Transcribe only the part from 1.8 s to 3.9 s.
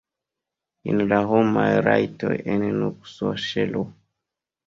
rajtoj en nuksoŝelo!